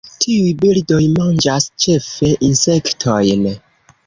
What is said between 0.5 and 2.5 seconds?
birdoj manĝas ĉefe